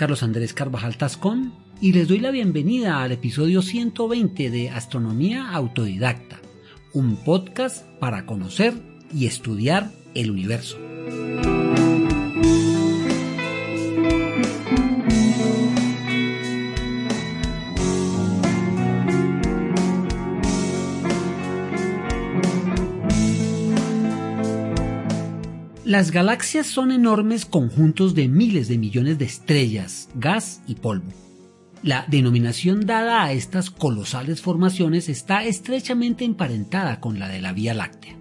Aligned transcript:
Carlos 0.00 0.22
Andrés 0.22 0.54
Carvajal 0.54 0.96
Tascón 0.96 1.52
y 1.78 1.92
les 1.92 2.08
doy 2.08 2.20
la 2.20 2.30
bienvenida 2.30 3.02
al 3.02 3.12
episodio 3.12 3.60
120 3.60 4.48
de 4.48 4.70
Astronomía 4.70 5.50
Autodidacta, 5.50 6.40
un 6.94 7.16
podcast 7.16 7.84
para 7.98 8.24
conocer 8.24 8.72
y 9.12 9.26
estudiar 9.26 9.90
el 10.14 10.30
universo. 10.30 10.78
Las 25.90 26.12
galaxias 26.12 26.68
son 26.68 26.92
enormes 26.92 27.44
conjuntos 27.44 28.14
de 28.14 28.28
miles 28.28 28.68
de 28.68 28.78
millones 28.78 29.18
de 29.18 29.24
estrellas, 29.24 30.08
gas 30.14 30.62
y 30.68 30.76
polvo. 30.76 31.10
La 31.82 32.04
denominación 32.06 32.86
dada 32.86 33.24
a 33.24 33.32
estas 33.32 33.70
colosales 33.70 34.40
formaciones 34.40 35.08
está 35.08 35.44
estrechamente 35.44 36.24
emparentada 36.24 37.00
con 37.00 37.18
la 37.18 37.26
de 37.26 37.40
la 37.40 37.52
Vía 37.52 37.74
Láctea. 37.74 38.14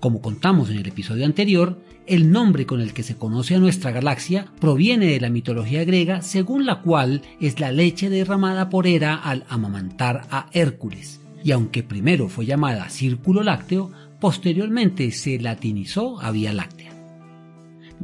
Como 0.00 0.22
contamos 0.22 0.70
en 0.70 0.78
el 0.78 0.88
episodio 0.88 1.26
anterior, 1.26 1.78
el 2.06 2.32
nombre 2.32 2.64
con 2.64 2.80
el 2.80 2.94
que 2.94 3.02
se 3.02 3.16
conoce 3.16 3.54
a 3.54 3.58
nuestra 3.58 3.90
galaxia 3.90 4.46
proviene 4.58 5.04
de 5.04 5.20
la 5.20 5.28
mitología 5.28 5.84
griega 5.84 6.22
según 6.22 6.64
la 6.64 6.80
cual 6.80 7.20
es 7.38 7.60
la 7.60 7.70
leche 7.70 8.08
derramada 8.08 8.70
por 8.70 8.86
Hera 8.86 9.14
al 9.14 9.44
amamantar 9.50 10.22
a 10.30 10.46
Hércules, 10.54 11.20
y 11.44 11.52
aunque 11.52 11.82
primero 11.82 12.30
fue 12.30 12.46
llamada 12.46 12.88
Círculo 12.88 13.42
Lácteo, 13.42 13.90
posteriormente 14.20 15.10
se 15.10 15.38
latinizó 15.38 16.18
a 16.22 16.30
Vía 16.30 16.54
Láctea. 16.54 16.83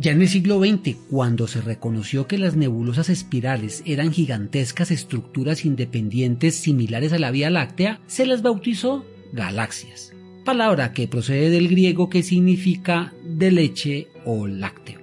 Ya 0.01 0.13
en 0.13 0.23
el 0.23 0.29
siglo 0.31 0.59
XX, 0.59 0.97
cuando 1.11 1.47
se 1.47 1.61
reconoció 1.61 2.27
que 2.27 2.39
las 2.39 2.57
nebulosas 2.57 3.11
espirales 3.11 3.83
eran 3.85 4.13
gigantescas 4.13 4.91
estructuras 4.91 5.67
independientes 5.67 6.55
similares 6.55 7.13
a 7.13 7.19
la 7.19 7.31
Vía 7.31 7.51
Láctea, 7.51 8.01
se 8.07 8.25
las 8.25 8.41
bautizó 8.41 9.05
galaxias, 9.35 10.15
palabra 10.47 10.95
que 10.95 11.07
procede 11.07 11.51
del 11.51 11.69
griego 11.69 12.09
que 12.09 12.23
significa 12.23 13.13
de 13.27 13.51
leche 13.51 14.09
o 14.25 14.47
lácteo. 14.47 15.01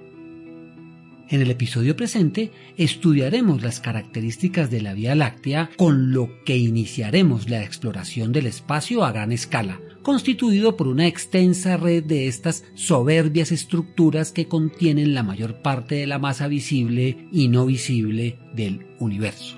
En 1.29 1.41
el 1.41 1.51
episodio 1.51 1.95
presente 1.95 2.51
estudiaremos 2.75 3.61
las 3.61 3.79
características 3.79 4.71
de 4.71 4.81
la 4.81 4.95
Vía 4.95 5.13
Láctea 5.13 5.69
con 5.77 6.11
lo 6.11 6.43
que 6.43 6.57
iniciaremos 6.57 7.51
la 7.51 7.63
exploración 7.63 8.31
del 8.31 8.47
espacio 8.47 9.05
a 9.05 9.11
gran 9.11 9.31
escala, 9.31 9.79
constituido 10.07 10.75
por 10.77 10.87
una 10.87 11.05
extensa 11.05 11.75
red 11.75 12.01
de 12.01 12.27
estas 12.27 12.63
soberbias 12.75 13.51
estructuras 13.51 14.31
que 14.31 14.47
contienen 14.47 15.13
la 15.13 15.21
mayor 15.21 15.61
parte 15.61 15.95
de 15.95 16.07
la 16.07 16.17
masa 16.17 16.47
visible 16.47 17.27
y 17.29 17.49
no 17.49 17.65
visible 17.65 18.39
del 18.53 18.87
universo. 18.99 19.57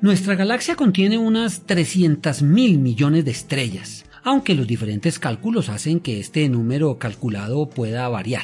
Nuestra 0.01 0.35
galaxia 0.35 0.75
contiene 0.75 1.17
unas 1.17 1.65
300.000 1.65 2.77
millones 2.77 3.25
de 3.25 3.31
estrellas, 3.31 4.05
aunque 4.23 4.53
los 4.53 4.67
diferentes 4.67 5.17
cálculos 5.17 5.67
hacen 5.67 5.99
que 5.99 6.19
este 6.19 6.47
número 6.47 6.99
calculado 6.99 7.69
pueda 7.69 8.07
variar. 8.07 8.43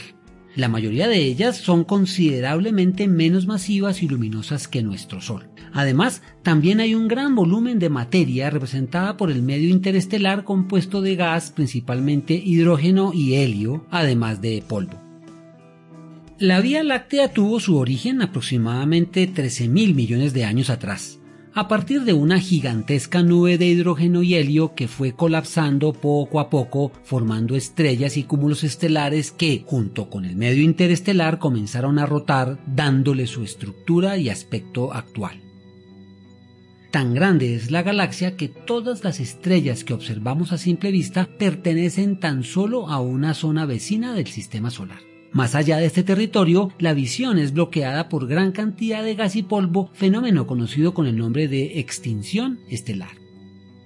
La 0.55 0.67
mayoría 0.67 1.07
de 1.07 1.17
ellas 1.17 1.57
son 1.57 1.85
considerablemente 1.85 3.07
menos 3.07 3.47
masivas 3.47 4.03
y 4.03 4.09
luminosas 4.09 4.67
que 4.67 4.83
nuestro 4.83 5.21
Sol. 5.21 5.47
Además, 5.71 6.21
también 6.43 6.81
hay 6.81 6.93
un 6.93 7.07
gran 7.07 7.35
volumen 7.35 7.79
de 7.79 7.89
materia 7.89 8.49
representada 8.49 9.15
por 9.15 9.31
el 9.31 9.41
medio 9.41 9.69
interestelar 9.69 10.43
compuesto 10.43 11.01
de 11.01 11.15
gas, 11.15 11.51
principalmente 11.51 12.33
hidrógeno 12.33 13.11
y 13.13 13.35
helio, 13.35 13.85
además 13.89 14.41
de 14.41 14.61
polvo. 14.67 15.01
La 16.37 16.59
Vía 16.59 16.83
Láctea 16.83 17.31
tuvo 17.31 17.59
su 17.59 17.77
origen 17.77 18.21
aproximadamente 18.21 19.31
13.000 19.31 19.93
millones 19.93 20.33
de 20.33 20.43
años 20.43 20.69
atrás 20.69 21.20
a 21.53 21.67
partir 21.67 22.03
de 22.03 22.13
una 22.13 22.39
gigantesca 22.39 23.23
nube 23.23 23.57
de 23.57 23.65
hidrógeno 23.65 24.23
y 24.23 24.35
helio 24.35 24.73
que 24.73 24.87
fue 24.87 25.13
colapsando 25.13 25.91
poco 25.91 26.39
a 26.39 26.49
poco, 26.49 26.91
formando 27.03 27.55
estrellas 27.55 28.15
y 28.15 28.23
cúmulos 28.23 28.63
estelares 28.63 29.31
que, 29.31 29.63
junto 29.65 30.09
con 30.09 30.23
el 30.25 30.35
medio 30.37 30.63
interestelar, 30.63 31.39
comenzaron 31.39 31.99
a 31.99 32.05
rotar, 32.05 32.57
dándole 32.65 33.27
su 33.27 33.43
estructura 33.43 34.17
y 34.17 34.29
aspecto 34.29 34.93
actual. 34.93 35.41
Tan 36.89 37.13
grande 37.13 37.55
es 37.55 37.71
la 37.71 37.83
galaxia 37.83 38.35
que 38.35 38.49
todas 38.49 39.03
las 39.03 39.19
estrellas 39.19 39.83
que 39.83 39.93
observamos 39.93 40.51
a 40.51 40.57
simple 40.57 40.91
vista 40.91 41.29
pertenecen 41.37 42.19
tan 42.19 42.43
solo 42.43 42.89
a 42.89 42.99
una 42.99 43.33
zona 43.33 43.65
vecina 43.65 44.13
del 44.13 44.27
sistema 44.27 44.71
solar. 44.71 45.10
Más 45.31 45.55
allá 45.55 45.77
de 45.77 45.85
este 45.85 46.03
territorio, 46.03 46.71
la 46.77 46.93
visión 46.93 47.37
es 47.37 47.53
bloqueada 47.53 48.09
por 48.09 48.27
gran 48.27 48.51
cantidad 48.51 49.01
de 49.03 49.15
gas 49.15 49.37
y 49.37 49.43
polvo, 49.43 49.89
fenómeno 49.93 50.45
conocido 50.45 50.93
con 50.93 51.07
el 51.07 51.17
nombre 51.17 51.47
de 51.47 51.79
extinción 51.79 52.59
estelar. 52.67 53.21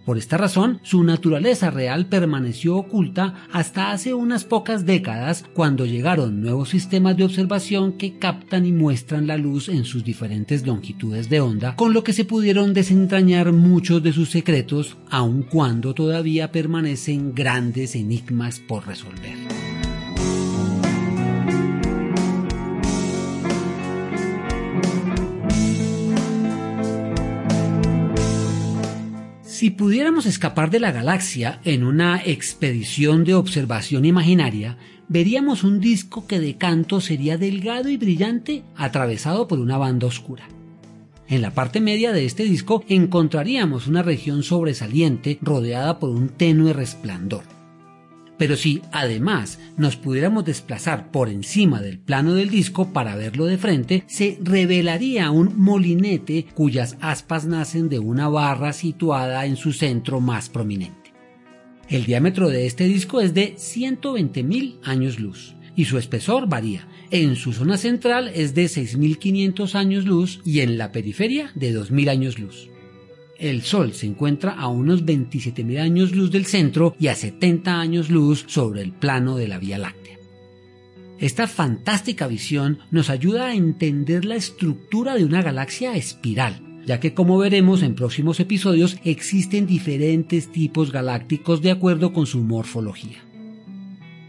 Por 0.05 0.19
esta 0.19 0.38
razón, 0.38 0.79
su 0.84 1.03
naturaleza 1.03 1.72
real 1.72 2.05
permaneció 2.05 2.78
oculta 2.78 3.47
hasta 3.51 3.91
hace 3.91 4.13
unas 4.13 4.44
pocas 4.44 4.85
décadas 4.85 5.45
cuando 5.53 5.88
llegaron 5.88 6.41
nuevos 6.41 6.69
sistemas 6.69 7.17
de 7.17 7.23
observación 7.23 7.94
que 7.94 8.17
captan 8.19 8.67
y 8.67 8.72
muestran 8.72 9.25
la 9.25 9.38
luz 9.38 9.67
en 9.67 9.84
sus 9.84 10.03
diferentes 10.03 10.66
longitudes 10.66 11.28
de 11.29 11.41
onda, 11.41 11.75
con 11.75 11.94
lo 11.94 12.03
que 12.03 12.13
se 12.13 12.25
pudieron 12.25 12.73
desentrañar 12.75 13.51
muchos 13.51 14.03
de 14.03 14.13
sus 14.13 14.29
secretos, 14.29 14.95
aun 15.09 15.41
cuando 15.41 15.95
todavía 15.95 16.51
permanecen 16.51 17.34
grandes 17.34 17.95
enigmas 17.95 18.59
por 18.59 18.85
resolver. 18.85 19.74
Si 29.65 29.71
pudiéramos 29.71 30.27
escapar 30.27 30.69
de 30.69 30.79
la 30.79 30.91
galaxia 30.91 31.59
en 31.63 31.83
una 31.83 32.21
expedición 32.23 33.23
de 33.23 33.33
observación 33.33 34.05
imaginaria, 34.05 34.77
veríamos 35.07 35.63
un 35.63 35.79
disco 35.79 36.27
que 36.27 36.39
de 36.39 36.55
canto 36.55 37.01
sería 37.01 37.39
delgado 37.39 37.89
y 37.89 37.97
brillante 37.97 38.61
atravesado 38.75 39.47
por 39.47 39.57
una 39.57 39.79
banda 39.79 40.05
oscura. 40.05 40.47
En 41.27 41.41
la 41.41 41.49
parte 41.49 41.81
media 41.81 42.11
de 42.11 42.25
este 42.25 42.43
disco 42.43 42.83
encontraríamos 42.87 43.87
una 43.87 44.03
región 44.03 44.43
sobresaliente 44.43 45.40
rodeada 45.41 45.97
por 45.97 46.11
un 46.11 46.29
tenue 46.29 46.72
resplandor. 46.72 47.54
Pero 48.37 48.55
si 48.55 48.82
además 48.91 49.59
nos 49.78 49.96
pudiéramos 49.96 50.43
desplazar 50.46 51.11
por 51.11 51.29
encima 51.29 51.82
del 51.82 51.99
plano 51.99 52.34
del 52.34 52.49
disco 52.49 52.91
para 52.91 53.16
verlo 53.16 53.46
de 53.46 53.58
frente, 53.58 54.03
se 54.08 54.37
revelaría 54.41 55.32
un 55.32 55.53
molinete 55.58 56.46
cuyas 56.53 56.97
aspas 56.99 57.46
nacen 57.46 57.90
de 57.90 57.99
una 57.99 58.28
barra 58.28 58.73
situada 58.73 59.46
en 59.46 59.55
su 59.55 59.72
centro 59.72 60.20
más 60.20 60.49
prominente. 60.49 61.14
El 61.87 62.05
diámetro 62.05 62.49
de 62.49 62.66
este 62.66 62.85
disco 62.85 63.22
es 63.22 63.34
de 63.34 63.55
120.000 63.55 64.79
años 64.84 65.20
luz 65.20 65.55
y 65.76 65.85
su 65.85 65.97
espesor 65.97 66.47
varía. 66.47 66.88
En 67.11 67.35
su 67.35 67.53
zona 67.53 67.78
central 67.78 68.31
es 68.34 68.55
de 68.55 68.66
6.500 68.66 69.76
años 69.76 70.05
luz 70.05 70.41
y 70.43 70.61
en 70.61 70.78
la 70.78 70.91
periferia 70.91 71.52
de 71.53 71.78
2.000 71.78 72.09
años 72.09 72.40
luz. 72.40 72.70
El 73.37 73.64
Sol 73.64 73.93
se 73.93 74.05
encuentra 74.05 74.52
a 74.53 74.67
unos 74.67 75.03
27.000 75.03 75.79
años 75.79 76.16
luz 76.16 76.32
del 76.32 76.46
centro 76.46 76.96
y 76.99 77.08
a 77.08 77.16
70 77.16 77.79
años 77.79 78.09
luz 78.09 78.46
sobre 78.47 78.82
el 78.82 78.91
plano 78.91 79.35
de 79.35 79.47
la 79.47 79.59
Vía 79.59 79.78
Láctea. 79.78 80.17
Esta 81.20 81.47
fantástica 81.47 82.28
visión 82.28 82.79
nos 82.91 83.09
ayuda 83.09 83.47
a 83.47 83.55
entender 83.55 84.26
la 84.26 84.35
estructura 84.35 85.16
de 85.16 85.26
una 85.26 85.41
galaxia 85.41 85.96
espiral, 85.96 86.61
ya 86.85 86.99
que 86.99 87.14
como 87.14 87.37
veremos 87.37 87.84
en 87.84 87.96
próximos 87.96 88.40
episodios 88.40 88.97
existen 89.03 89.66
diferentes 89.66 90.52
tipos 90.52 90.91
galácticos 90.91 91.61
de 91.61 91.72
acuerdo 91.72 92.14
con 92.14 92.28
su 92.28 92.40
morfología. 92.40 93.17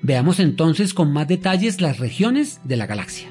Veamos 0.02 0.38
entonces 0.38 0.94
con 0.94 1.12
más 1.12 1.26
detalles 1.26 1.81
las 1.81 1.99
regiones 1.99 2.61
de 2.64 2.76
la 2.76 2.87
galaxia. 2.87 3.29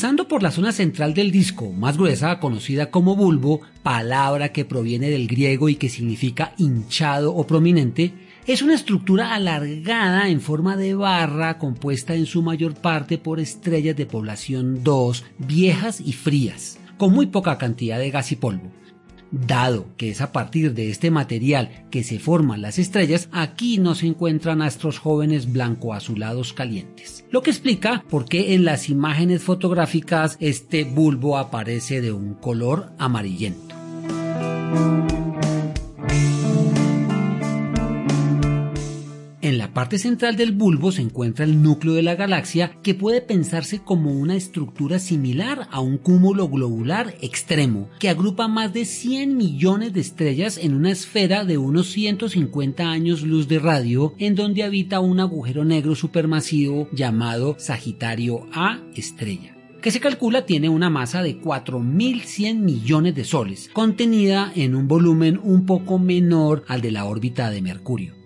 Comenzando 0.00 0.28
por 0.28 0.42
la 0.42 0.50
zona 0.50 0.72
central 0.72 1.12
del 1.12 1.30
disco, 1.30 1.72
más 1.72 1.98
gruesa, 1.98 2.40
conocida 2.40 2.90
como 2.90 3.16
bulbo, 3.16 3.60
palabra 3.82 4.50
que 4.50 4.64
proviene 4.64 5.10
del 5.10 5.26
griego 5.26 5.68
y 5.68 5.74
que 5.74 5.90
significa 5.90 6.54
hinchado 6.56 7.34
o 7.34 7.46
prominente, 7.46 8.14
es 8.46 8.62
una 8.62 8.72
estructura 8.72 9.34
alargada 9.34 10.30
en 10.30 10.40
forma 10.40 10.78
de 10.78 10.94
barra 10.94 11.58
compuesta 11.58 12.14
en 12.14 12.24
su 12.24 12.40
mayor 12.40 12.76
parte 12.76 13.18
por 13.18 13.40
estrellas 13.40 13.94
de 13.94 14.06
población 14.06 14.82
2 14.82 15.22
viejas 15.36 16.00
y 16.00 16.14
frías, 16.14 16.78
con 16.96 17.12
muy 17.12 17.26
poca 17.26 17.58
cantidad 17.58 17.98
de 17.98 18.10
gas 18.10 18.32
y 18.32 18.36
polvo. 18.36 18.72
Dado 19.30 19.86
que 19.96 20.10
es 20.10 20.20
a 20.20 20.32
partir 20.32 20.74
de 20.74 20.90
este 20.90 21.10
material 21.10 21.86
que 21.90 22.02
se 22.02 22.18
forman 22.18 22.62
las 22.62 22.78
estrellas, 22.78 23.28
aquí 23.32 23.78
no 23.78 23.94
se 23.94 24.06
encuentran 24.06 24.60
astros 24.60 24.98
jóvenes 24.98 25.52
blanco-azulados 25.52 26.52
calientes. 26.52 27.24
Lo 27.30 27.42
que 27.42 27.50
explica 27.50 28.04
por 28.10 28.24
qué 28.24 28.54
en 28.54 28.64
las 28.64 28.88
imágenes 28.88 29.42
fotográficas 29.42 30.36
este 30.40 30.84
bulbo 30.84 31.38
aparece 31.38 32.00
de 32.00 32.12
un 32.12 32.34
color 32.34 32.90
amarillento. 32.98 33.76
La 39.70 39.74
parte 39.74 39.98
central 39.98 40.34
del 40.34 40.50
bulbo 40.50 40.90
se 40.90 41.00
encuentra 41.00 41.44
el 41.44 41.62
núcleo 41.62 41.94
de 41.94 42.02
la 42.02 42.16
galaxia 42.16 42.72
que 42.82 42.92
puede 42.92 43.20
pensarse 43.20 43.78
como 43.78 44.10
una 44.10 44.34
estructura 44.34 44.98
similar 44.98 45.68
a 45.70 45.78
un 45.78 45.96
cúmulo 45.96 46.48
globular 46.48 47.14
extremo 47.20 47.88
que 48.00 48.08
agrupa 48.08 48.48
más 48.48 48.72
de 48.72 48.84
100 48.84 49.36
millones 49.36 49.92
de 49.92 50.00
estrellas 50.00 50.58
en 50.58 50.74
una 50.74 50.90
esfera 50.90 51.44
de 51.44 51.56
unos 51.56 51.86
150 51.86 52.90
años 52.90 53.22
luz 53.22 53.46
de 53.46 53.60
radio 53.60 54.12
en 54.18 54.34
donde 54.34 54.64
habita 54.64 54.98
un 54.98 55.20
agujero 55.20 55.64
negro 55.64 55.94
supermasivo 55.94 56.88
llamado 56.90 57.54
Sagitario 57.60 58.48
A 58.52 58.80
estrella 58.96 59.54
que 59.80 59.92
se 59.92 60.00
calcula 60.00 60.46
tiene 60.46 60.68
una 60.68 60.90
masa 60.90 61.22
de 61.22 61.40
4.100 61.40 62.58
millones 62.58 63.14
de 63.14 63.24
soles, 63.24 63.70
contenida 63.72 64.52
en 64.54 64.74
un 64.74 64.88
volumen 64.88 65.40
un 65.42 65.64
poco 65.64 65.98
menor 65.98 66.64
al 66.68 66.82
de 66.82 66.90
la 66.90 67.06
órbita 67.06 67.50
de 67.50 67.62
Mercurio. 67.62 68.19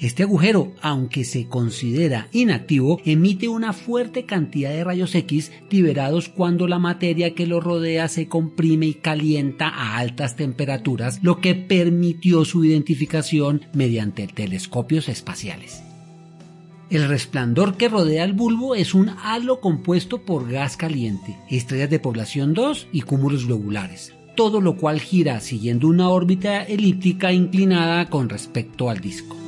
Este 0.00 0.22
agujero, 0.22 0.74
aunque 0.80 1.24
se 1.24 1.48
considera 1.48 2.28
inactivo, 2.30 3.00
emite 3.04 3.48
una 3.48 3.72
fuerte 3.72 4.26
cantidad 4.26 4.70
de 4.70 4.84
rayos 4.84 5.12
X 5.16 5.50
liberados 5.70 6.28
cuando 6.28 6.68
la 6.68 6.78
materia 6.78 7.34
que 7.34 7.48
lo 7.48 7.60
rodea 7.60 8.06
se 8.06 8.28
comprime 8.28 8.86
y 8.86 8.94
calienta 8.94 9.68
a 9.68 9.98
altas 9.98 10.36
temperaturas, 10.36 11.18
lo 11.22 11.40
que 11.40 11.56
permitió 11.56 12.44
su 12.44 12.64
identificación 12.64 13.62
mediante 13.72 14.28
telescopios 14.28 15.08
espaciales. 15.08 15.82
El 16.90 17.08
resplandor 17.08 17.76
que 17.76 17.88
rodea 17.88 18.22
el 18.22 18.34
bulbo 18.34 18.76
es 18.76 18.94
un 18.94 19.10
halo 19.22 19.60
compuesto 19.60 20.22
por 20.22 20.48
gas 20.48 20.76
caliente, 20.76 21.36
estrellas 21.50 21.90
de 21.90 21.98
población 21.98 22.54
2 22.54 22.86
y 22.92 23.00
cúmulos 23.00 23.46
globulares, 23.46 24.14
todo 24.36 24.60
lo 24.60 24.76
cual 24.76 25.00
gira 25.00 25.40
siguiendo 25.40 25.88
una 25.88 26.08
órbita 26.08 26.62
elíptica 26.62 27.32
inclinada 27.32 28.08
con 28.08 28.28
respecto 28.28 28.88
al 28.88 29.00
disco. 29.00 29.47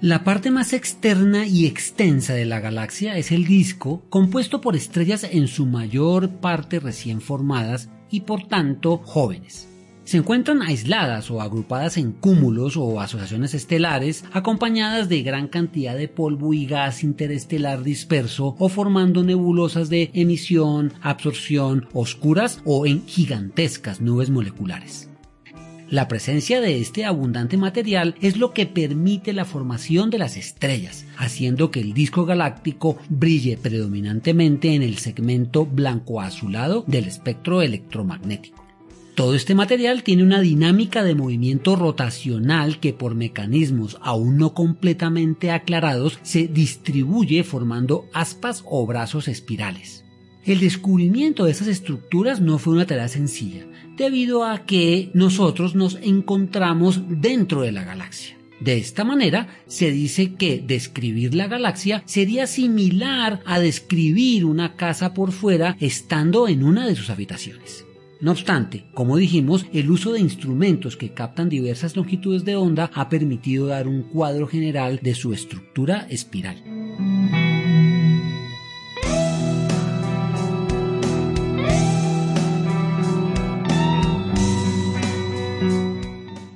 La 0.00 0.22
parte 0.22 0.52
más 0.52 0.74
externa 0.74 1.48
y 1.48 1.66
extensa 1.66 2.32
de 2.32 2.44
la 2.44 2.60
galaxia 2.60 3.18
es 3.18 3.32
el 3.32 3.46
disco, 3.46 4.04
compuesto 4.10 4.60
por 4.60 4.76
estrellas 4.76 5.24
en 5.28 5.48
su 5.48 5.66
mayor 5.66 6.28
parte 6.28 6.78
recién 6.78 7.20
formadas 7.20 7.88
y 8.08 8.20
por 8.20 8.46
tanto 8.46 8.98
jóvenes. 8.98 9.68
Se 10.04 10.16
encuentran 10.16 10.62
aisladas 10.62 11.32
o 11.32 11.42
agrupadas 11.42 11.96
en 11.96 12.12
cúmulos 12.12 12.76
o 12.76 13.00
asociaciones 13.00 13.54
estelares, 13.54 14.24
acompañadas 14.32 15.08
de 15.08 15.22
gran 15.22 15.48
cantidad 15.48 15.96
de 15.96 16.06
polvo 16.06 16.54
y 16.54 16.64
gas 16.64 17.02
interestelar 17.02 17.82
disperso 17.82 18.54
o 18.56 18.68
formando 18.68 19.24
nebulosas 19.24 19.88
de 19.88 20.12
emisión, 20.14 20.92
absorción, 21.02 21.88
oscuras 21.92 22.62
o 22.64 22.86
en 22.86 23.04
gigantescas 23.04 24.00
nubes 24.00 24.30
moleculares. 24.30 25.07
La 25.90 26.06
presencia 26.06 26.60
de 26.60 26.80
este 26.80 27.06
abundante 27.06 27.56
material 27.56 28.14
es 28.20 28.36
lo 28.36 28.52
que 28.52 28.66
permite 28.66 29.32
la 29.32 29.46
formación 29.46 30.10
de 30.10 30.18
las 30.18 30.36
estrellas, 30.36 31.06
haciendo 31.16 31.70
que 31.70 31.80
el 31.80 31.94
disco 31.94 32.26
galáctico 32.26 32.98
brille 33.08 33.56
predominantemente 33.56 34.74
en 34.74 34.82
el 34.82 34.98
segmento 34.98 35.64
blanco-azulado 35.64 36.84
del 36.86 37.06
espectro 37.06 37.62
electromagnético. 37.62 38.66
Todo 39.14 39.34
este 39.34 39.54
material 39.54 40.02
tiene 40.02 40.24
una 40.24 40.42
dinámica 40.42 41.02
de 41.02 41.14
movimiento 41.14 41.74
rotacional 41.74 42.80
que 42.80 42.92
por 42.92 43.14
mecanismos 43.14 43.96
aún 44.02 44.36
no 44.36 44.52
completamente 44.52 45.50
aclarados 45.50 46.18
se 46.22 46.48
distribuye 46.48 47.44
formando 47.44 48.04
aspas 48.12 48.62
o 48.66 48.86
brazos 48.86 49.26
espirales. 49.26 50.04
El 50.44 50.60
descubrimiento 50.60 51.46
de 51.46 51.50
estas 51.52 51.66
estructuras 51.68 52.40
no 52.40 52.58
fue 52.58 52.74
una 52.74 52.86
tarea 52.86 53.08
sencilla, 53.08 53.66
debido 53.98 54.44
a 54.44 54.64
que 54.64 55.10
nosotros 55.12 55.74
nos 55.74 55.96
encontramos 55.96 57.02
dentro 57.08 57.62
de 57.62 57.72
la 57.72 57.84
galaxia. 57.84 58.36
De 58.60 58.76
esta 58.76 59.04
manera, 59.04 59.48
se 59.66 59.90
dice 59.92 60.34
que 60.34 60.62
describir 60.66 61.34
la 61.34 61.46
galaxia 61.46 62.02
sería 62.06 62.46
similar 62.46 63.40
a 63.44 63.60
describir 63.60 64.44
una 64.44 64.74
casa 64.74 65.14
por 65.14 65.32
fuera 65.32 65.76
estando 65.78 66.48
en 66.48 66.64
una 66.64 66.86
de 66.86 66.96
sus 66.96 67.10
habitaciones. 67.10 67.84
No 68.20 68.32
obstante, 68.32 68.84
como 68.94 69.16
dijimos, 69.16 69.66
el 69.72 69.90
uso 69.90 70.12
de 70.12 70.20
instrumentos 70.20 70.96
que 70.96 71.10
captan 71.10 71.48
diversas 71.48 71.94
longitudes 71.94 72.44
de 72.44 72.56
onda 72.56 72.90
ha 72.94 73.08
permitido 73.08 73.66
dar 73.66 73.86
un 73.86 74.02
cuadro 74.02 74.48
general 74.48 74.98
de 75.02 75.14
su 75.14 75.32
estructura 75.32 76.08
espiral. 76.10 76.60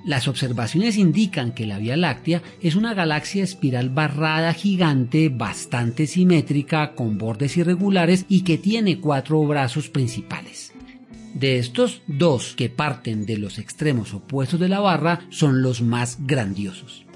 Las 0.05 0.27
observaciones 0.27 0.97
indican 0.97 1.53
que 1.53 1.67
la 1.67 1.79
Vía 1.79 1.97
Láctea 1.97 2.43
es 2.61 2.75
una 2.75 2.93
galaxia 2.93 3.45
espiral 3.45 3.91
barrada 3.91 4.53
gigante 4.53 5.29
bastante 5.29 6.09
simétrica 6.09 6.95
con 6.95 7.19
bordes 7.19 7.57
irregulares 7.57 8.27
y 8.29 8.43
que 8.43 8.59
tiene 8.59 8.99
cuatro 8.99 9.45
brazos 9.47 9.89
principales. 9.89 10.73
De 11.35 11.59
estos, 11.59 12.03
dos 12.09 12.55
que 12.57 12.69
parten 12.69 13.27
de 13.27 13.39
los 13.39 13.59
extremos 13.59 14.13
opuestos 14.13 14.59
de 14.59 14.69
la 14.69 14.81
barra 14.81 15.21
son 15.31 15.63
los 15.63 15.81
más 15.81 16.19
grandiosos. 16.27 17.07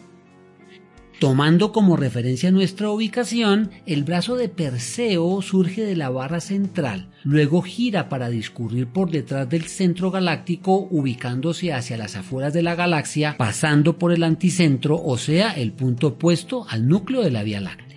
Tomando 1.19 1.73
como 1.73 1.97
referencia 1.97 2.51
nuestra 2.51 2.91
ubicación, 2.91 3.71
el 3.87 4.05
brazo 4.05 4.37
de 4.37 4.51
Perseo 4.51 5.41
surge 5.41 5.83
de 5.83 5.97
la 5.97 6.11
barra 6.11 6.41
central, 6.41 7.09
luego 7.25 7.63
gira 7.63 8.11
para 8.11 8.29
discurrir 8.29 8.87
por 8.87 9.11
detrás 9.11 9.49
del 9.49 9.65
centro 9.65 10.11
galáctico 10.11 10.87
ubicándose 10.91 11.73
hacia 11.73 11.97
las 11.97 12.17
afueras 12.17 12.53
de 12.53 12.63
la 12.63 12.75
galaxia, 12.75 13.35
pasando 13.39 13.97
por 13.97 14.13
el 14.13 14.25
anticentro, 14.25 15.03
o 15.03 15.17
sea, 15.17 15.53
el 15.53 15.73
punto 15.73 16.09
opuesto 16.09 16.67
al 16.69 16.87
núcleo 16.87 17.23
de 17.23 17.31
la 17.31 17.45
Vía 17.45 17.63
Láctea. 17.63 17.97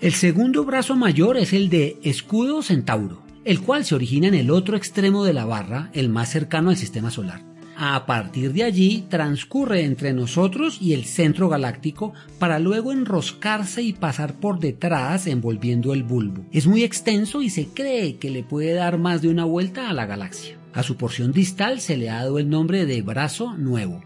El 0.00 0.12
segundo 0.12 0.64
brazo 0.64 0.94
mayor 0.94 1.36
es 1.36 1.52
el 1.52 1.68
de 1.68 1.98
Escudo 2.04 2.62
Centauro, 2.62 3.24
el 3.44 3.60
cual 3.60 3.84
se 3.84 3.96
origina 3.96 4.28
en 4.28 4.34
el 4.34 4.52
otro 4.52 4.76
extremo 4.76 5.24
de 5.24 5.32
la 5.32 5.46
barra, 5.46 5.90
el 5.94 6.10
más 6.10 6.30
cercano 6.30 6.70
al 6.70 6.76
sistema 6.76 7.10
solar. 7.10 7.53
A 7.76 8.06
partir 8.06 8.52
de 8.52 8.62
allí 8.62 9.04
transcurre 9.08 9.84
entre 9.84 10.12
nosotros 10.12 10.78
y 10.80 10.92
el 10.92 11.04
centro 11.04 11.48
galáctico 11.48 12.12
para 12.38 12.58
luego 12.58 12.92
enroscarse 12.92 13.82
y 13.82 13.92
pasar 13.92 14.34
por 14.34 14.60
detrás 14.60 15.26
envolviendo 15.26 15.92
el 15.92 16.04
bulbo. 16.04 16.46
Es 16.52 16.66
muy 16.66 16.84
extenso 16.84 17.42
y 17.42 17.50
se 17.50 17.66
cree 17.66 18.16
que 18.16 18.30
le 18.30 18.44
puede 18.44 18.74
dar 18.74 18.98
más 18.98 19.22
de 19.22 19.28
una 19.28 19.44
vuelta 19.44 19.88
a 19.88 19.92
la 19.92 20.06
galaxia. 20.06 20.56
A 20.72 20.82
su 20.82 20.96
porción 20.96 21.32
distal 21.32 21.80
se 21.80 21.96
le 21.96 22.10
ha 22.10 22.16
dado 22.16 22.38
el 22.38 22.48
nombre 22.48 22.86
de 22.86 23.02
brazo 23.02 23.54
nuevo. 23.54 24.02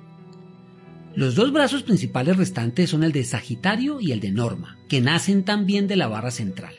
Los 1.15 1.35
dos 1.35 1.53
brazos 1.53 1.83
principales 1.83 2.37
restantes 2.37 2.91
son 2.91 3.03
el 3.03 3.13
de 3.13 3.25
Sagitario 3.25 4.01
y 4.01 4.13
el 4.13 4.21
de 4.21 4.31
Norma, 4.31 4.79
que 4.89 5.01
nacen 5.01 5.45
también 5.45 5.89
de 5.89 5.97
la 5.97 6.09
barra 6.09 6.31
central. 6.31 6.75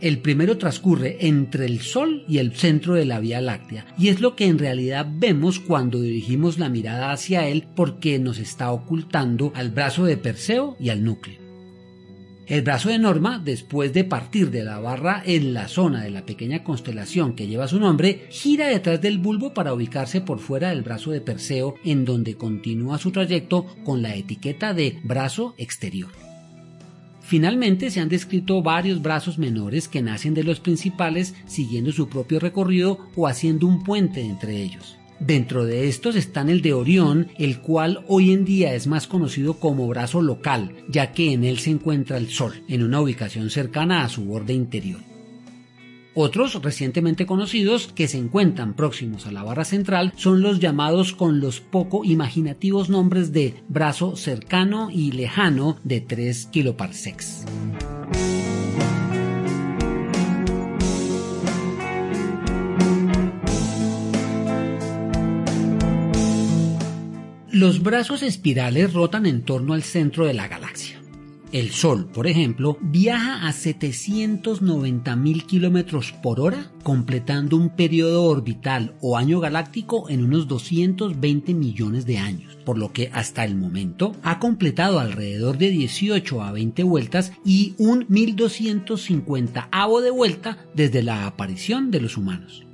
El 0.00 0.18
primero 0.18 0.58
transcurre 0.58 1.26
entre 1.26 1.64
el 1.64 1.80
Sol 1.80 2.24
y 2.28 2.38
el 2.38 2.54
centro 2.54 2.94
de 2.94 3.06
la 3.06 3.18
Vía 3.18 3.40
Láctea, 3.40 3.86
y 3.98 4.08
es 4.08 4.20
lo 4.20 4.36
que 4.36 4.46
en 4.46 4.58
realidad 4.58 5.06
vemos 5.10 5.58
cuando 5.58 6.00
dirigimos 6.00 6.58
la 6.58 6.68
mirada 6.68 7.12
hacia 7.12 7.48
él 7.48 7.66
porque 7.74 8.18
nos 8.18 8.38
está 8.38 8.72
ocultando 8.72 9.52
al 9.54 9.70
brazo 9.70 10.04
de 10.04 10.18
Perseo 10.18 10.76
y 10.78 10.90
al 10.90 11.02
núcleo. 11.02 11.46
El 12.46 12.62
brazo 12.62 12.90
de 12.90 12.98
Norma, 12.98 13.40
después 13.44 13.92
de 13.92 14.04
partir 14.04 14.52
de 14.52 14.62
la 14.62 14.78
barra 14.78 15.20
en 15.26 15.52
la 15.52 15.66
zona 15.66 16.04
de 16.04 16.10
la 16.10 16.24
pequeña 16.24 16.62
constelación 16.62 17.34
que 17.34 17.48
lleva 17.48 17.66
su 17.66 17.80
nombre, 17.80 18.26
gira 18.30 18.68
detrás 18.68 19.00
del 19.00 19.18
bulbo 19.18 19.52
para 19.52 19.74
ubicarse 19.74 20.20
por 20.20 20.38
fuera 20.38 20.68
del 20.68 20.82
brazo 20.82 21.10
de 21.10 21.20
Perseo, 21.20 21.74
en 21.84 22.04
donde 22.04 22.36
continúa 22.36 22.98
su 22.98 23.10
trayecto 23.10 23.66
con 23.82 24.00
la 24.00 24.14
etiqueta 24.14 24.74
de 24.74 25.00
brazo 25.02 25.54
exterior. 25.58 26.25
Finalmente 27.26 27.90
se 27.90 27.98
han 27.98 28.08
descrito 28.08 28.62
varios 28.62 29.02
brazos 29.02 29.36
menores 29.36 29.88
que 29.88 30.00
nacen 30.00 30.32
de 30.32 30.44
los 30.44 30.60
principales 30.60 31.34
siguiendo 31.46 31.90
su 31.90 32.08
propio 32.08 32.38
recorrido 32.38 33.00
o 33.16 33.26
haciendo 33.26 33.66
un 33.66 33.82
puente 33.82 34.20
entre 34.20 34.62
ellos. 34.62 34.96
Dentro 35.18 35.64
de 35.64 35.88
estos 35.88 36.14
están 36.14 36.50
el 36.50 36.62
de 36.62 36.72
Orión, 36.72 37.28
el 37.36 37.60
cual 37.60 38.04
hoy 38.06 38.32
en 38.32 38.44
día 38.44 38.74
es 38.74 38.86
más 38.86 39.08
conocido 39.08 39.54
como 39.54 39.88
brazo 39.88 40.22
local, 40.22 40.76
ya 40.88 41.12
que 41.12 41.32
en 41.32 41.42
él 41.42 41.58
se 41.58 41.70
encuentra 41.70 42.16
el 42.16 42.28
Sol, 42.28 42.62
en 42.68 42.84
una 42.84 43.00
ubicación 43.00 43.50
cercana 43.50 44.04
a 44.04 44.08
su 44.08 44.24
borde 44.24 44.52
interior. 44.52 45.00
Otros 46.18 46.62
recientemente 46.62 47.26
conocidos 47.26 47.92
que 47.94 48.08
se 48.08 48.16
encuentran 48.16 48.72
próximos 48.72 49.26
a 49.26 49.32
la 49.32 49.42
barra 49.42 49.66
central 49.66 50.14
son 50.16 50.40
los 50.40 50.60
llamados 50.60 51.12
con 51.12 51.40
los 51.40 51.60
poco 51.60 52.06
imaginativos 52.06 52.88
nombres 52.88 53.32
de 53.32 53.62
brazo 53.68 54.16
cercano 54.16 54.88
y 54.90 55.12
lejano 55.12 55.76
de 55.84 56.00
3 56.00 56.46
kiloparsecs. 56.46 57.44
Los 67.50 67.82
brazos 67.82 68.22
espirales 68.22 68.94
rotan 68.94 69.26
en 69.26 69.42
torno 69.42 69.74
al 69.74 69.82
centro 69.82 70.24
de 70.24 70.32
la 70.32 70.48
galaxia. 70.48 70.65
El 71.56 71.70
Sol, 71.70 72.06
por 72.12 72.26
ejemplo, 72.26 72.76
viaja 72.82 73.48
a 73.48 73.50
790.000 73.50 75.46
kilómetros 75.46 76.12
por 76.12 76.38
hora, 76.38 76.70
completando 76.82 77.56
un 77.56 77.70
periodo 77.70 78.24
orbital 78.24 78.94
o 79.00 79.16
año 79.16 79.40
galáctico 79.40 80.10
en 80.10 80.22
unos 80.22 80.48
220 80.48 81.54
millones 81.54 82.04
de 82.04 82.18
años, 82.18 82.58
por 82.66 82.76
lo 82.76 82.92
que 82.92 83.08
hasta 83.10 83.42
el 83.42 83.56
momento 83.56 84.14
ha 84.22 84.38
completado 84.38 85.00
alrededor 85.00 85.56
de 85.56 85.70
18 85.70 86.42
a 86.42 86.52
20 86.52 86.82
vueltas 86.82 87.32
y 87.42 87.74
un 87.78 88.04
1250 88.06 89.70
avo 89.72 90.02
de 90.02 90.10
vuelta 90.10 90.58
desde 90.74 91.02
la 91.02 91.26
aparición 91.26 91.90
de 91.90 92.02
los 92.02 92.18
humanos. 92.18 92.65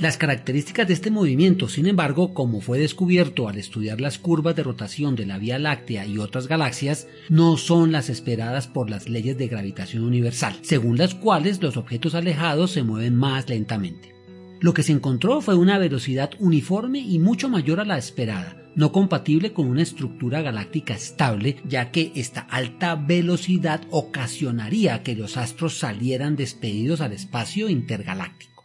Las 0.00 0.16
características 0.16 0.88
de 0.88 0.94
este 0.94 1.10
movimiento, 1.10 1.68
sin 1.68 1.86
embargo, 1.86 2.32
como 2.32 2.62
fue 2.62 2.78
descubierto 2.78 3.48
al 3.48 3.58
estudiar 3.58 4.00
las 4.00 4.16
curvas 4.18 4.56
de 4.56 4.62
rotación 4.62 5.14
de 5.14 5.26
la 5.26 5.36
Vía 5.36 5.58
Láctea 5.58 6.06
y 6.06 6.16
otras 6.16 6.48
galaxias, 6.48 7.06
no 7.28 7.58
son 7.58 7.92
las 7.92 8.08
esperadas 8.08 8.66
por 8.66 8.88
las 8.88 9.10
leyes 9.10 9.36
de 9.36 9.48
gravitación 9.48 10.04
universal, 10.04 10.56
según 10.62 10.96
las 10.96 11.14
cuales 11.14 11.60
los 11.60 11.76
objetos 11.76 12.14
alejados 12.14 12.70
se 12.70 12.82
mueven 12.82 13.14
más 13.14 13.50
lentamente. 13.50 14.14
Lo 14.60 14.72
que 14.72 14.84
se 14.84 14.92
encontró 14.92 15.42
fue 15.42 15.54
una 15.54 15.76
velocidad 15.76 16.30
uniforme 16.38 17.00
y 17.00 17.18
mucho 17.18 17.50
mayor 17.50 17.78
a 17.78 17.84
la 17.84 17.98
esperada, 17.98 18.56
no 18.74 18.92
compatible 18.92 19.52
con 19.52 19.66
una 19.66 19.82
estructura 19.82 20.40
galáctica 20.40 20.94
estable, 20.94 21.56
ya 21.68 21.90
que 21.90 22.10
esta 22.14 22.40
alta 22.40 22.94
velocidad 22.94 23.82
ocasionaría 23.90 25.02
que 25.02 25.14
los 25.14 25.36
astros 25.36 25.76
salieran 25.76 26.36
despedidos 26.36 27.02
al 27.02 27.12
espacio 27.12 27.68
intergaláctico. 27.68 28.59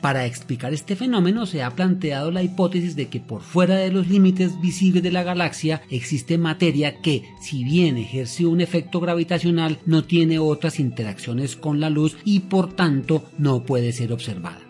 Para 0.00 0.26
explicar 0.26 0.72
este 0.72 0.94
fenómeno 0.94 1.44
se 1.46 1.62
ha 1.62 1.70
planteado 1.70 2.30
la 2.30 2.42
hipótesis 2.42 2.94
de 2.94 3.08
que 3.08 3.18
por 3.18 3.42
fuera 3.42 3.76
de 3.76 3.90
los 3.90 4.08
límites 4.08 4.60
visibles 4.60 5.02
de 5.02 5.10
la 5.10 5.24
galaxia 5.24 5.82
existe 5.90 6.38
materia 6.38 7.00
que, 7.00 7.24
si 7.40 7.64
bien 7.64 7.96
ejerce 7.96 8.46
un 8.46 8.60
efecto 8.60 9.00
gravitacional, 9.00 9.80
no 9.86 10.04
tiene 10.04 10.38
otras 10.38 10.78
interacciones 10.78 11.56
con 11.56 11.80
la 11.80 11.90
luz 11.90 12.16
y 12.24 12.40
por 12.40 12.74
tanto 12.74 13.24
no 13.38 13.64
puede 13.64 13.92
ser 13.92 14.12
observada. 14.12 14.60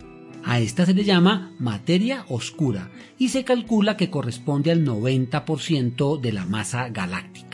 A 0.45 0.61
esta 0.61 0.87
se 0.87 0.95
le 0.95 1.05
llama 1.05 1.53
materia 1.59 2.25
oscura 2.29 2.91
y 3.19 3.29
se 3.29 3.45
calcula 3.45 3.99
que 3.99 4.09
corresponde 4.09 4.71
al 4.71 4.83
90% 4.83 6.19
de 6.21 6.33
la 6.33 6.47
masa 6.47 6.89
galáctica. 6.89 7.48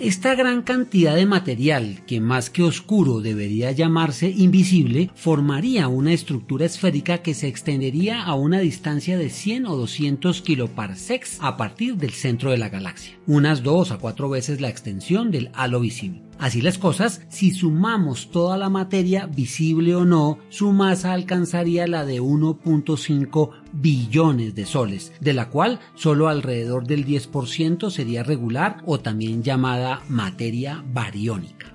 Esta 0.00 0.34
gran 0.34 0.62
cantidad 0.62 1.14
de 1.14 1.24
material, 1.24 2.00
que 2.04 2.20
más 2.20 2.50
que 2.50 2.64
oscuro 2.64 3.20
debería 3.20 3.70
llamarse 3.70 4.28
invisible, 4.28 5.08
formaría 5.14 5.86
una 5.86 6.12
estructura 6.12 6.66
esférica 6.66 7.18
que 7.18 7.32
se 7.32 7.46
extendería 7.46 8.24
a 8.24 8.34
una 8.34 8.58
distancia 8.58 9.16
de 9.16 9.30
100 9.30 9.66
o 9.66 9.76
200 9.76 10.42
kiloparsecs 10.42 11.38
a 11.40 11.56
partir 11.56 11.96
del 11.96 12.10
centro 12.10 12.50
de 12.50 12.58
la 12.58 12.70
galaxia, 12.70 13.16
unas 13.28 13.62
dos 13.62 13.92
a 13.92 13.98
cuatro 13.98 14.28
veces 14.28 14.60
la 14.60 14.68
extensión 14.68 15.30
del 15.30 15.50
halo 15.54 15.78
visible. 15.78 16.22
Así 16.38 16.60
las 16.60 16.78
cosas, 16.78 17.22
si 17.28 17.52
sumamos 17.52 18.30
toda 18.30 18.58
la 18.58 18.68
materia, 18.68 19.26
visible 19.26 19.94
o 19.94 20.04
no, 20.04 20.38
su 20.48 20.72
masa 20.72 21.12
alcanzaría 21.12 21.86
la 21.86 22.04
de 22.04 22.20
1.5 22.20 23.50
billones 23.72 24.54
de 24.54 24.66
soles, 24.66 25.12
de 25.20 25.32
la 25.32 25.48
cual 25.48 25.80
solo 25.94 26.28
alrededor 26.28 26.86
del 26.86 27.06
10% 27.06 27.90
sería 27.90 28.24
regular 28.24 28.82
o 28.84 28.98
también 28.98 29.42
llamada 29.42 30.02
materia 30.08 30.84
bariónica. 30.92 31.74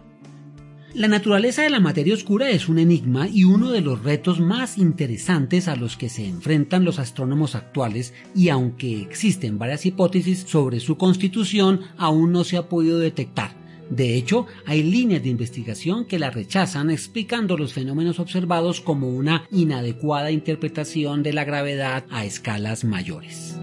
La 0.93 1.07
naturaleza 1.07 1.61
de 1.61 1.69
la 1.69 1.79
materia 1.79 2.15
oscura 2.15 2.49
es 2.49 2.67
un 2.67 2.79
enigma 2.79 3.27
y 3.27 3.43
uno 3.43 3.69
de 3.69 3.81
los 3.81 4.03
retos 4.03 4.39
más 4.39 4.79
interesantes 4.79 5.67
a 5.67 5.75
los 5.75 5.95
que 5.95 6.09
se 6.09 6.27
enfrentan 6.27 6.83
los 6.83 6.97
astrónomos 6.97 7.53
actuales 7.53 8.13
y 8.35 8.49
aunque 8.49 8.99
existen 8.99 9.59
varias 9.59 9.85
hipótesis 9.85 10.45
sobre 10.47 10.79
su 10.79 10.97
constitución, 10.97 11.81
aún 11.95 12.31
no 12.31 12.43
se 12.43 12.57
ha 12.57 12.67
podido 12.67 12.97
detectar 12.97 13.59
de 13.89 14.15
hecho, 14.15 14.45
hay 14.65 14.83
líneas 14.83 15.23
de 15.23 15.29
investigación 15.29 16.05
que 16.05 16.19
la 16.19 16.29
rechazan 16.29 16.91
explicando 16.91 17.57
los 17.57 17.73
fenómenos 17.73 18.19
observados 18.19 18.81
como 18.81 19.09
una 19.09 19.47
inadecuada 19.51 20.31
interpretación 20.31 21.23
de 21.23 21.33
la 21.33 21.43
gravedad 21.43 22.05
a 22.11 22.23
escalas 22.23 22.83
mayores. 22.83 23.57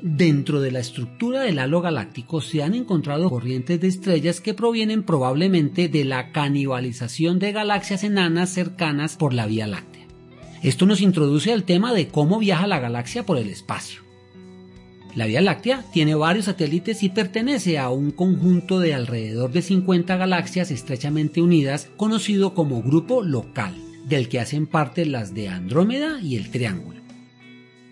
Dentro 0.00 0.60
de 0.60 0.70
la 0.70 0.78
estructura 0.78 1.40
del 1.40 1.58
halo 1.58 1.80
galáctico 1.80 2.40
se 2.40 2.62
han 2.62 2.74
encontrado 2.74 3.28
corrientes 3.28 3.80
de 3.80 3.88
estrellas 3.88 4.40
que 4.40 4.54
provienen 4.54 5.02
probablemente 5.02 5.88
de 5.88 6.04
la 6.04 6.30
canibalización 6.30 7.40
de 7.40 7.50
galaxias 7.50 8.04
enanas 8.04 8.50
cercanas 8.50 9.16
por 9.16 9.34
la 9.34 9.46
Vía 9.46 9.66
Láctea. 9.66 9.93
Esto 10.64 10.86
nos 10.86 11.02
introduce 11.02 11.52
al 11.52 11.64
tema 11.64 11.92
de 11.92 12.08
cómo 12.08 12.38
viaja 12.38 12.66
la 12.66 12.80
galaxia 12.80 13.26
por 13.26 13.36
el 13.36 13.50
espacio. 13.50 14.00
La 15.14 15.26
Vía 15.26 15.42
Láctea 15.42 15.84
tiene 15.92 16.14
varios 16.14 16.46
satélites 16.46 17.02
y 17.02 17.10
pertenece 17.10 17.78
a 17.78 17.90
un 17.90 18.10
conjunto 18.10 18.80
de 18.80 18.94
alrededor 18.94 19.52
de 19.52 19.60
50 19.60 20.16
galaxias 20.16 20.70
estrechamente 20.70 21.42
unidas 21.42 21.90
conocido 21.98 22.54
como 22.54 22.82
grupo 22.82 23.22
local, 23.22 23.74
del 24.06 24.30
que 24.30 24.40
hacen 24.40 24.66
parte 24.66 25.04
las 25.04 25.34
de 25.34 25.50
Andrómeda 25.50 26.18
y 26.22 26.36
el 26.36 26.50
Triángulo. 26.50 27.02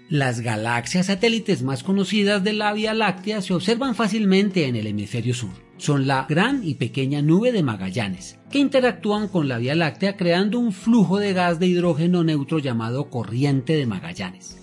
Las 0.09 0.41
galaxias 0.41 1.07
satélites 1.07 1.63
más 1.63 1.83
conocidas 1.83 2.43
de 2.43 2.55
la 2.55 2.73
Vía 2.73 2.95
Láctea 2.95 3.43
se 3.43 3.53
observan 3.53 3.95
fácilmente 3.95 4.67
en 4.67 4.77
el 4.77 4.87
hemisferio 4.87 5.35
sur 5.35 5.62
son 5.77 6.07
la 6.07 6.27
gran 6.29 6.67
y 6.67 6.75
pequeña 6.75 7.23
nube 7.23 7.53
de 7.53 7.63
Magallanes, 7.63 8.39
que 8.51 8.59
interactúan 8.59 9.29
con 9.29 9.49
la 9.49 9.59
Vía 9.59 9.75
Láctea 9.75 10.17
creando 10.17 10.59
un 10.59 10.73
flujo 10.73 11.19
de 11.19 11.33
gas 11.33 11.59
de 11.59 11.67
hidrógeno 11.67 12.25
neutro 12.25 12.59
llamado 12.59 13.11
corriente 13.11 13.75
de 13.75 13.87
Magallanes. 13.87 14.59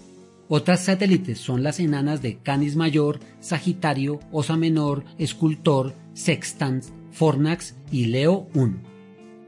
Otras 0.47 0.85
satélites 0.85 1.37
son 1.39 1.61
las 1.61 1.79
enanas 1.79 2.21
de 2.21 2.37
Canis 2.37 2.75
Mayor, 2.75 3.19
Sagitario, 3.39 4.19
Osa 4.31 4.57
Menor, 4.57 5.03
Escultor, 5.19 5.93
Sextans, 6.13 6.91
Fornax 7.11 7.75
y 7.91 8.05
Leo 8.05 8.47
1. 8.55 8.77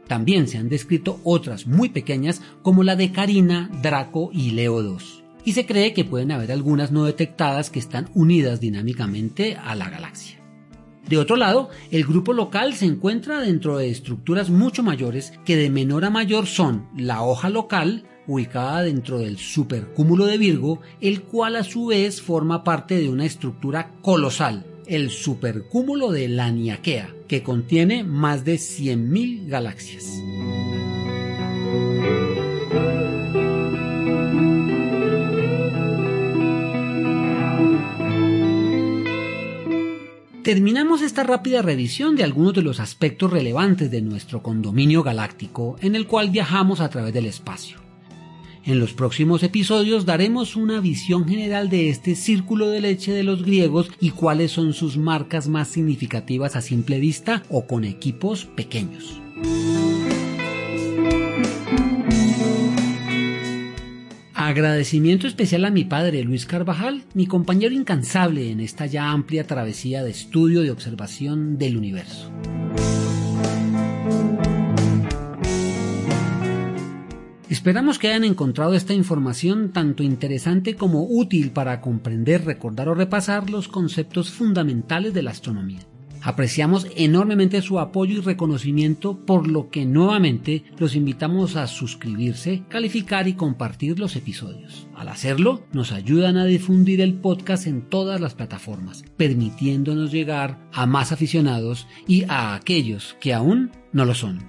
También 0.08 0.48
se 0.48 0.58
han 0.58 0.70
descrito 0.70 1.20
otras 1.24 1.68
muy 1.68 1.90
pequeñas 1.90 2.42
como 2.62 2.84
la 2.84 2.96
de 2.96 3.12
Carina, 3.12 3.72
Draco 3.82 4.30
y 4.34 4.52
Leo 4.52 4.84
2. 4.84 5.24
Y 5.46 5.54
se 5.54 5.66
cree 5.66 5.94
que 5.94 6.06
pueden 6.06 6.32
haber 6.32 6.52
algunas 6.52 6.92
no 6.92 7.06
detectadas 7.06 7.70
que 7.70 7.80
están 7.80 8.10
unidas 8.14 8.60
dinámicamente 8.60 9.56
a 9.56 9.74
la 9.74 9.90
galaxia. 9.90 10.41
De 11.08 11.18
otro 11.18 11.36
lado, 11.36 11.70
el 11.92 12.06
grupo 12.06 12.34
local 12.34 12.74
se 12.74 12.86
encuentra 12.86 13.42
dentro 13.42 13.78
de 13.78 13.90
estructuras 13.90 14.50
mucho 14.50 14.84
mayores 14.84 15.34
que 15.46 15.58
de 15.58 15.70
menor 15.70 16.06
a 16.06 16.10
mayor 16.10 16.46
son 16.46 16.88
la 16.96 17.24
hoja 17.24 17.50
local, 17.50 18.06
ubicada 18.28 18.84
dentro 18.84 19.20
del 19.20 19.38
supercúmulo 19.38 20.26
de 20.26 20.38
Virgo, 20.38 20.80
el 21.02 21.24
cual 21.24 21.56
a 21.56 21.64
su 21.64 21.88
vez 21.88 22.22
forma 22.22 22.64
parte 22.64 22.96
de 22.96 23.10
una 23.10 23.26
estructura 23.26 23.92
colosal, 24.02 24.66
el 24.88 25.10
supercúmulo 25.10 26.12
de 26.12 26.28
Laniakea, 26.30 27.14
que 27.28 27.44
contiene 27.44 28.04
más 28.04 28.46
de 28.46 28.56
100.000 28.56 29.48
galaxias. 29.48 30.06
Terminamos 40.44 41.04
esta 41.04 41.22
rápida 41.22 41.62
revisión 41.62 42.16
de 42.16 42.24
algunos 42.24 42.56
de 42.56 42.64
los 42.64 42.80
aspectos 42.80 43.30
relevantes 43.32 43.92
de 43.92 44.02
nuestro 44.02 44.42
condominio 44.42 45.04
galáctico 45.04 45.76
en 45.82 45.96
el 45.96 46.08
cual 46.08 46.32
viajamos 46.32 46.80
a 46.80 46.90
través 46.90 47.14
del 47.14 47.28
espacio. 47.28 47.78
En 48.66 48.80
los 48.80 48.94
próximos 48.94 49.44
episodios 49.44 50.08
daremos 50.08 50.56
una 50.56 50.80
visión 50.80 51.28
general 51.28 51.70
de 51.70 51.90
este 51.90 52.16
círculo 52.16 52.70
de 52.70 52.82
leche 52.82 53.12
de 53.12 53.24
los 53.24 53.44
griegos 53.44 53.92
y 54.00 54.12
cuáles 54.12 54.52
son 54.52 54.74
sus 54.74 54.98
marcas 54.98 55.48
más 55.48 55.68
significativas 55.68 56.56
a 56.56 56.62
simple 56.62 57.00
vista 57.00 57.44
o 57.50 57.68
con 57.68 57.84
equipos 57.84 58.48
Agradecimiento 64.52 65.28
especial 65.28 65.64
a 65.64 65.72
mi 65.72 65.86
padre 65.86 66.26
Luis 66.26 66.46
Carvajal, 66.46 67.04
mi 67.14 67.26
compañero 67.26 67.74
incansable 67.74 68.52
en 68.52 68.60
esta 68.60 68.86
ya 68.86 69.10
amplia 69.10 69.48
travesía 69.48 70.04
de 70.04 70.12
estudio 70.12 70.66
y 70.66 70.70
observación 70.70 71.58
del 71.58 71.78
universo. 71.78 72.30
Esperamos 77.50 77.98
que 77.98 78.10
hayan 78.10 78.26
encontrado 78.26 78.74
esta 78.74 78.94
información 78.94 79.72
tanto 79.72 80.04
interesante 80.04 80.76
como 80.76 81.06
útil 81.08 81.52
para 81.52 81.80
comprender, 81.80 82.44
recordar 82.44 82.90
o 82.90 82.94
repasar 82.94 83.50
los 83.50 83.70
conceptos 83.70 84.32
fundamentales 84.32 85.14
de 85.14 85.22
la 85.22 85.32
astronomía. 85.32 85.80
Apreciamos 86.24 86.88
enormemente 86.96 87.62
su 87.62 87.80
apoyo 87.80 88.20
y 88.20 88.22
reconocimiento, 88.22 89.18
por 89.26 89.48
lo 89.48 89.70
que 89.70 89.86
nuevamente 89.86 90.64
los 90.78 90.96
invitamos 90.96 91.56
a 91.56 91.66
suscribirse, 91.66 92.64
calificar 92.70 93.28
y 93.28 93.34
compartir 93.34 94.00
los 94.00 94.16
episodios. 94.16 94.88
Al 94.96 95.10
hacerlo, 95.10 95.64
nos 95.74 95.92
ayudan 95.92 96.38
a 96.38 96.46
difundir 96.46 97.02
el 97.02 97.16
podcast 97.16 97.66
en 97.66 97.82
todas 97.90 98.22
las 98.22 98.36
plataformas, 98.36 99.04
permitiéndonos 99.18 100.12
llegar 100.12 100.60
a 100.72 100.86
más 100.86 101.12
aficionados 101.12 101.88
y 102.08 102.24
a 102.28 102.54
aquellos 102.54 103.18
que 103.20 103.34
aún 103.34 103.72
no 103.92 104.06
lo 104.06 104.14
son. 104.14 104.40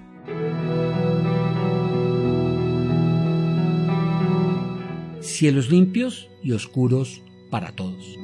Cielos 5.21 5.71
limpios 5.71 6.29
y 6.43 6.51
oscuros 6.51 7.23
para 7.49 7.71
todos. 7.71 8.17